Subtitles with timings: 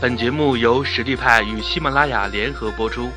[0.00, 3.10] 本节目由实力派与喜马拉雅联合播出。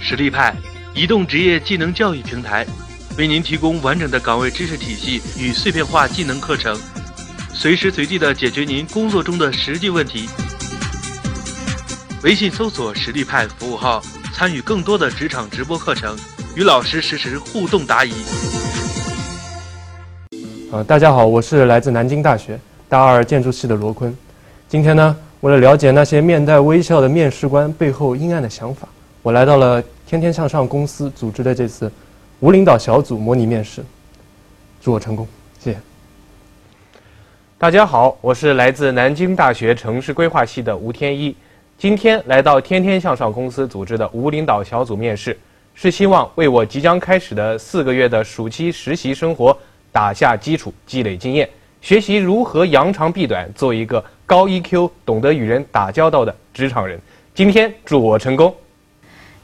[0.00, 0.54] 实力派，
[0.94, 2.66] 移动职业技能教育平台，
[3.18, 6.80] 为您提供完整的岗位知识体系与碎片化技能课程，
[7.52, 10.30] 随时随地的解决您工作中的实际问题。
[12.22, 14.00] 微信搜索“实力派”服务号，
[14.32, 16.16] 参与更多的职场直播课程，
[16.56, 18.14] 与老师实时互动答疑。
[20.72, 22.58] 呃，大家好，我是来自南京大学
[22.88, 24.16] 大二建筑系的罗坤。
[24.74, 28.88] 今天呢，为了了解那些面带微笑的面试官背后阴暗的想法，
[29.22, 31.88] 我来到了天天向上公司组织的这次
[32.40, 33.84] 无领导小组模拟面试。
[34.82, 35.28] 祝我成功，
[35.60, 35.78] 谢谢。
[37.56, 41.32] 大家好，我是来自南京大学城市规划系的吴天一。
[41.78, 45.38] 今天来到天天向上公司组织的无领导小组面试，
[45.72, 49.56] 是希望为我即将开始的四个月的暑期实习生活
[49.92, 51.48] 打下基础，积累经验，
[51.84, 56.98] 学习如何扬长避短，做一个高 EQ、懂得与人打交道的职场人。
[57.34, 58.56] 今天祝我成功。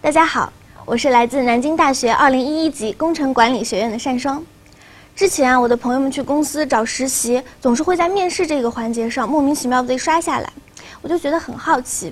[0.00, 0.50] 大家好，
[0.86, 4.42] 我是来自南京大学二零一一级工程管理学院的单双。
[5.14, 10.50] 之前啊，我的朋友们去公司找实习，总是会在面试这个环节上莫名其妙被刷下来，
[11.02, 12.11] 我就觉得很好奇。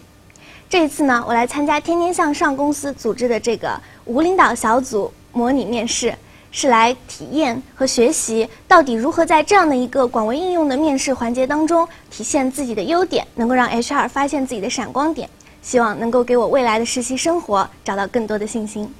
[0.68, 6.14] 这一次呢，我来参加天天向上公司组织的这个无领导小组模拟面试，
[6.50, 15.28] 是来体验和学习到底如何在这样的一个广为应用的面试环节当中体现自己的优点，能够让 HR 发现自己的闪光点，
[15.60, 18.92] 希望能够给我未来的实习生活找到更多的信心。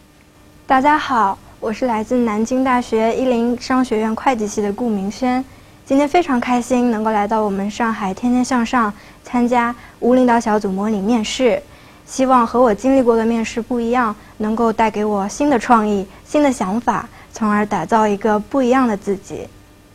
[0.67, 5.43] 大家好，我是来自南京大学一零商学院会计系的顾明轩。
[5.87, 8.93] 今天非常开心能够来到我们上海天天向上
[9.25, 11.62] 参加无领导小组模拟面试，
[12.05, 19.47] 希望和我经历过的面试不一样，能够带给我新的创意、新的想法，从而打造一个不一样的自己。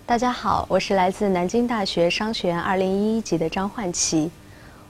[0.06, 4.32] 大家好，我是来自南京大学商学院二零一一级的张焕琪。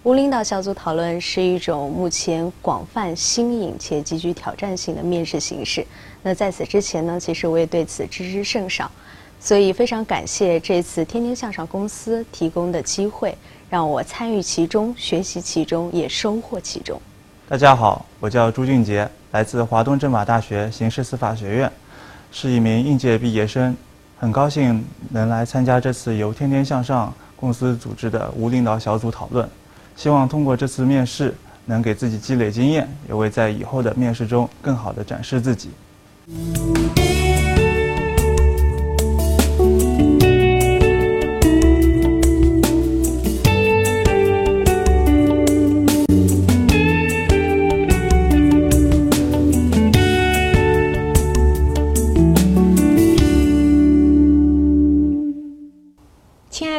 [0.04, 5.84] 无领导小组讨论是一种目前广泛、新颖且极具挑战性的面试形式。
[6.22, 8.92] 那在此之前呢，其实我也对此知之甚少。
[9.40, 13.36] 所以非常感谢这次天天向上公司提供的机会，
[13.68, 17.02] 让我参与其中、学习其中，也收获其中。
[17.50, 21.72] 大家好，我叫朱俊杰，来自华东政法大学刑事司法学院，
[22.34, 23.74] 是一名应届毕业生。
[24.20, 29.48] 很高兴能来参加这次由天天向上公司组织的无领导小组讨论，
[29.96, 31.36] 希望通过这次面试
[31.66, 35.70] 能给自己积累经验，也为在以后的面试中更好的展示自己。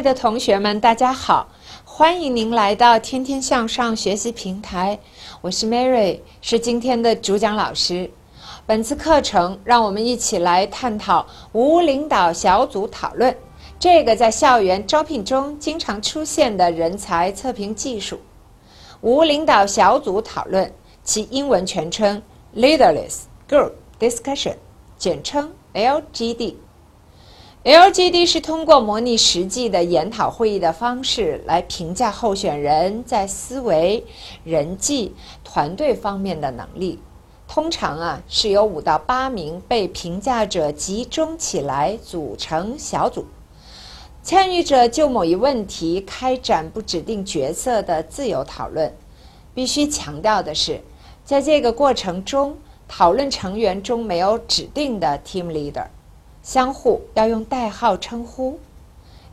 [0.04, 1.48] 的同学们，大家好！
[1.82, 4.98] 欢迎您来到天天向上学习平台，
[5.40, 8.10] 我是 Mary，是今天的主讲老师。
[8.66, 13.34] 本次课程，让我们一起来探讨无领导小组讨论
[13.78, 18.20] 这个在校园招聘中经常出现的人才测评技术。
[19.00, 20.70] 无领导小组讨论，
[21.02, 22.22] 其英文全称
[22.54, 24.56] Leaderless Group Discussion，
[24.98, 26.56] 简称 LGD。
[27.64, 34.04] LGD 是通过模拟实际的研讨会议的方式来评价候选人在思维、
[34.44, 36.98] 人际、团队方面的能力。
[37.48, 43.24] 通常啊，是由五到八名被评价者集中起来组成小组，
[44.22, 48.94] 参与者就某一问题开展不指定角色的自由讨论。
[49.54, 50.82] 必须强调的是，
[51.24, 55.86] 在这个过程中，讨论成员中没有指定的 team leader。
[56.44, 58.60] 相互要用代号称呼。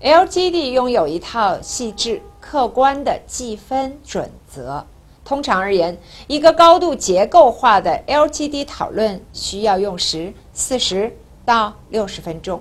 [0.02, 4.88] LGD 拥有一套细致、客观的计分准则。
[5.24, 12.60] 通常而言，一个高度结构化的 LGD 讨论需要用时四十到六十分钟。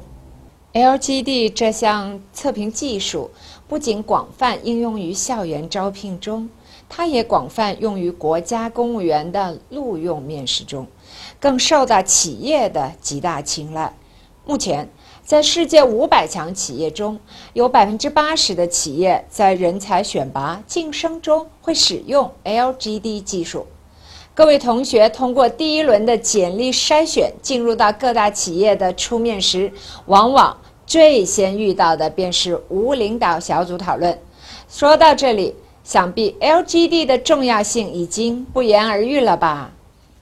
[0.72, 3.31] LGD 这项测评技术
[3.67, 6.49] 不仅广泛应用于校园招聘中，
[6.88, 10.87] 它也广泛用于国家公务员的录用面试中，
[11.41, 13.94] 更受到企业的极大青睐。
[14.46, 14.88] 目前，
[15.22, 17.20] 在世界五百强企业中，
[17.52, 23.66] 有百分之八十的企业在人才选拔晋升中会使用 LGD 技术。
[24.34, 29.72] 各位同学通过第一轮的简历筛选进入到各大企业的初面时，
[30.06, 34.19] 往往最先遇到的便是无领导小组讨论。
[34.69, 35.54] 说到这里，
[35.84, 39.72] 想必 LGD 的重要性已经不言而喻了吧？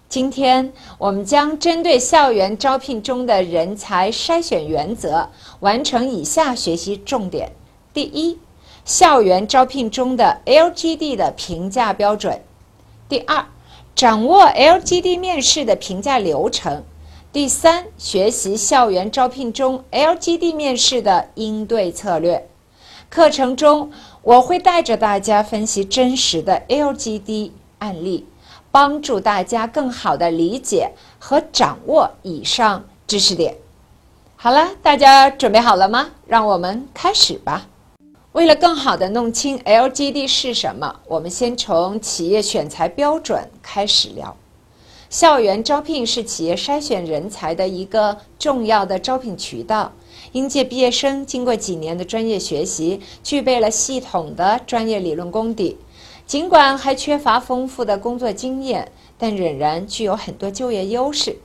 [0.08, 5.28] 今天我们将针对校园招聘中的人才筛选原则，
[5.60, 7.52] 完成以下学习重点：
[7.92, 8.38] 第一，
[8.86, 12.40] 校园招聘中的 LGD 的评价标准。
[13.06, 13.44] 第二，
[13.94, 16.84] 掌握 LGD 面试的评价流程。
[17.30, 22.48] 第三，学习校园招聘中 LGD 面试的应对策略。
[23.10, 23.90] 课程中，
[24.22, 28.26] 我会带着大家分析真实的 LGD 案例，
[28.70, 33.56] 帮助大家更好地理解和掌握以上知识点。
[34.36, 36.10] 好了，大家准备好了吗？
[36.26, 37.66] 让我们开始吧。
[38.32, 44.36] 为了更好地弄清 LGD 是什么，我们先从企业选材标准开始聊。
[45.10, 49.90] 校园招聘是企业筛选人才的一个重要的招聘渠道。
[50.32, 55.78] 应届毕业生经过几年的专业学习，具备了系统的专业理论功底。
[56.28, 61.38] 尽管还缺乏丰富的工作经验，但仍然具有很多就业优势，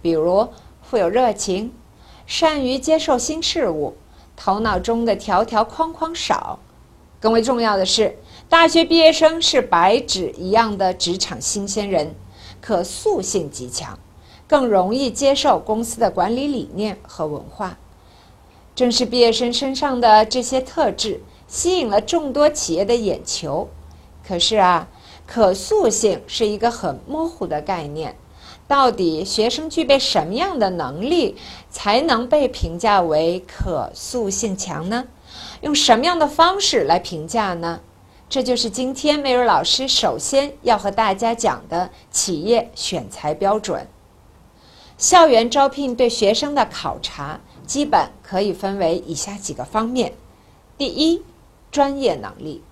[0.00, 0.46] 比如
[0.80, 1.72] 富有热情、
[2.24, 3.96] 善于接受新事物、
[4.36, 6.60] 头脑中的条条框框少。
[7.18, 8.16] 更为重要的是，
[8.48, 12.14] 大学毕业生是白纸一样的职场新鲜人。
[12.60, 13.98] 可塑性极强，
[14.46, 17.76] 更容易接受公司的管理理念和文化。
[18.76, 23.68] 正是毕业生身上的这些特质，吸引了众多企业的眼球。
[24.28, 24.86] 可是啊，
[25.26, 28.14] 可塑性是一个很模糊的概念。
[28.66, 31.38] 到底学生具备什么样的能力，
[31.70, 35.06] 才能被评价为可塑性强呢？
[35.62, 37.80] 用什么样的方式来评价呢？
[38.28, 43.88] 这就是今天梅瑞老师首先要和大家讲的企业选材标准。
[44.98, 50.12] 校园招聘对学生的考察基本可以分为以下几个方面：
[50.76, 51.22] 第一，
[51.70, 52.62] 专业能力。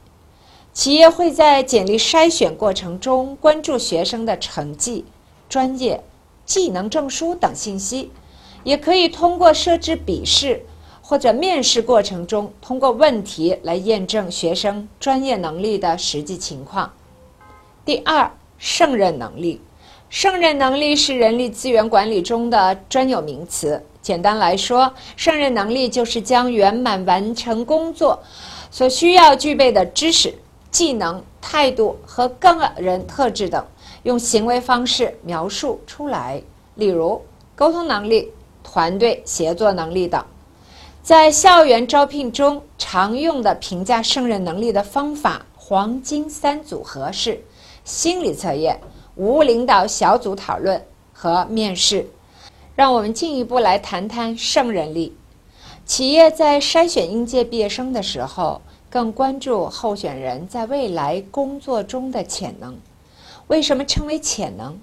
[0.77, 5.07] 企业会在简历筛选过程中关注学生的成绩、
[5.49, 6.05] 专业、
[6.45, 8.11] 技能证书等信息，
[8.63, 10.67] 也可以通过设置笔试。
[11.01, 16.93] 或者面试过程中，通过问题来验证学生专业能力的实际情况。
[17.87, 19.63] 第二，胜任能力。
[20.11, 23.83] 胜任能力是人力资源管理中的专有名词。
[24.03, 28.23] 简单来说，胜任能力就是将圆满完成工作
[28.71, 30.35] 所需要具备的知识、
[30.71, 33.65] 技能、态度和个人特质等，
[34.03, 36.43] 用行为方式描述出来。
[36.75, 37.23] 例如，
[37.55, 38.33] 沟通能力、
[38.63, 40.23] 团队协作能力等。
[41.03, 47.43] 在校园招聘中常用的评价胜任能力的方法，黄金三组合是：
[47.85, 48.81] 心理测验、
[49.15, 52.11] 无领导小组讨论和面试。
[52.75, 55.17] 让我们进一步来谈谈胜任力。
[55.87, 58.61] 企业在筛选应届毕业生的时候，
[58.91, 62.77] 更关注候选人在未来工作中的潜能。
[63.49, 64.79] 为什么称为潜能？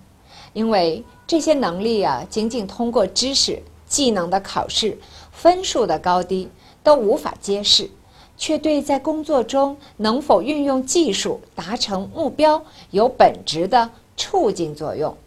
[0.54, 4.98] 因为这些能力啊，仅仅通过知识、技能的考试。
[5.32, 6.48] 分数的高低
[6.84, 7.90] 都无法揭示，
[8.38, 15.18] 却对在工作中能否运用技术达成目标有本质的促进作用。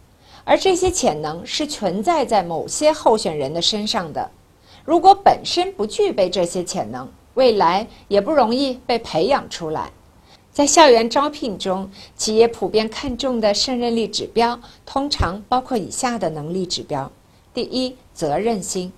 [0.45, 4.31] 而这些潜能是存在在某些候选人的身上的。
[4.85, 9.91] 如果本身不具备这些潜能，未来也不容易被培养出来。
[10.51, 17.11] 在校园招聘中，企业普遍看重的胜任力指标，通常包括以下的能力指标：
[17.53, 18.91] 第一，责任心。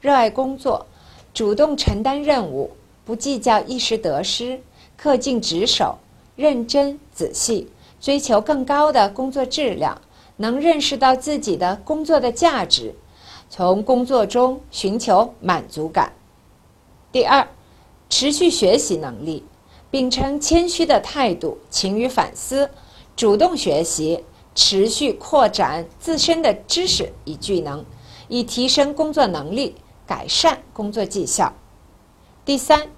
[0.00, 0.86] 热爱工作，
[1.32, 2.72] 主动承担任务，
[3.04, 4.60] 不计较一时得失，
[5.00, 5.98] 恪尽职守，
[6.34, 7.68] 认真仔细，
[8.00, 10.00] 追求更高的工作质量，
[10.38, 12.92] 能认识到自己的工作的价值，
[13.48, 16.12] 从工作中寻求满足感。
[17.12, 17.46] 第二，
[18.16, 19.42] 持续学习能力，
[19.90, 22.70] 秉承谦虚的态度，勤于反思，
[23.16, 27.84] 主动学习，持续扩展自身的知识与技能，
[28.28, 29.74] 以提升工作能力。
[30.06, 31.54] 改善工作绩效。
[32.44, 32.88] 第三，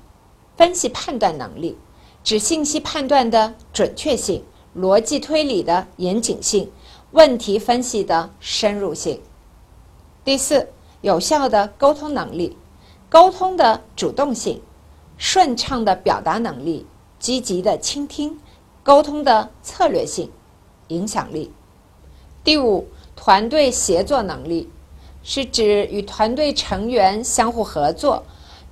[0.55, 1.79] 分析判断能力，
[2.23, 4.45] 指信息判断的准确性、
[4.77, 6.71] 逻辑推理的严谨性、
[7.13, 9.23] 问题分析的深入性。
[10.25, 10.69] 第四，
[11.01, 12.59] 有效的沟通能力，
[13.09, 14.61] 沟通的主动性、
[15.17, 16.87] 顺畅的表达能力、
[17.19, 18.41] 积极的倾听、
[18.83, 20.31] 沟通的策略性、
[20.89, 21.53] 影响力。
[22.45, 24.71] 第五，团队协作能力。
[25.29, 28.23] 是指与团队成员相互合作，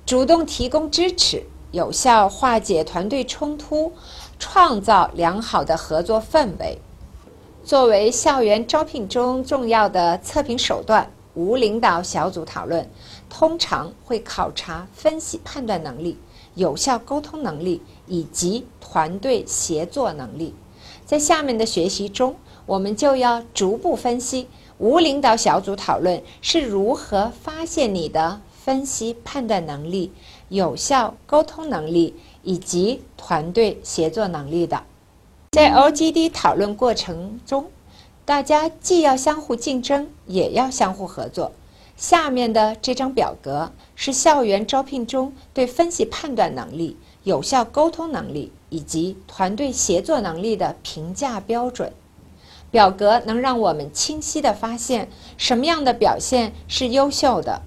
[0.05, 3.91] 主动提供支持，有效化解团队冲突，
[4.39, 6.79] 创造良好的合作氛围。
[7.65, 12.89] 作为校园招聘中重要的测评手段，无领导小组讨论
[13.29, 16.17] 通常会考察分析判断能力、
[16.55, 20.53] 有效沟通能力以及团队协作能力。
[21.05, 22.35] 在下面的学习中，
[22.65, 24.47] 我们就要逐步分析。
[24.77, 30.11] 无领导小组讨论是如何发现你的分析判断能力，
[30.49, 34.83] 有效沟通能力以及团队协作能力的。
[35.51, 37.67] 在 LGD 讨论过程中，
[38.25, 41.53] 大家既要相互竞争，也要相互合作。
[41.95, 51.93] 下面的这张表格是校园招聘中对分析判断能力、有效沟通能力以及团队协作能力的评价标准。
[52.69, 57.61] 表格能让我们清晰地发现什么样的表现是优秀的，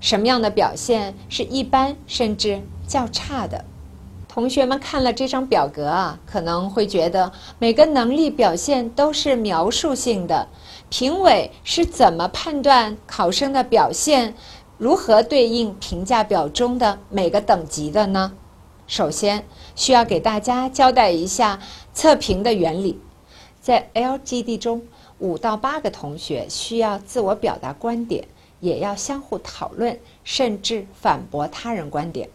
[0.00, 3.66] 什么样的表现是一般甚至较差的。
[4.34, 10.48] 同学们看了这张表格啊，可能会觉得每个能力表现都是描述性的。
[10.90, 14.34] 评委是怎么判断考生的表现
[14.76, 18.32] 如何对应评价表中的每个等级的呢？
[18.88, 21.60] 首先，需要给大家交代一下
[21.92, 23.00] 测评的原理。
[23.60, 24.82] 在 LGD 中，
[25.20, 28.26] 五到八个同学需要自我表达观点，
[28.58, 32.28] 也要相互讨论，甚至反驳他人观点。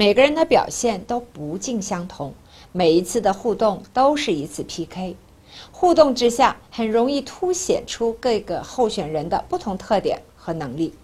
[0.00, 2.32] 每个人的表现都不尽相同，
[2.72, 5.14] 每一次的互动都是一次 PK。
[5.70, 10.94] 互动之下，很容易凸显出各个候选人的不同特点和能力。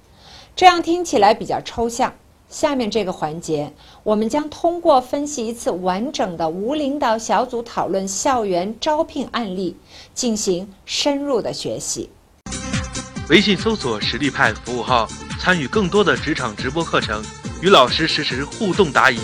[0.57, 2.15] 这样听起来比较抽象。
[2.49, 3.71] 下面这个环节，
[4.03, 9.77] 我们将通过分析一次完整的无领导小组讨论校园招聘案例，
[10.15, 12.09] 进行深入的学习。
[13.29, 15.07] 微信搜索“实力派”服务号，
[15.39, 17.23] 参与更多的职场直播课程，
[17.61, 19.19] 与老师实时互动答疑。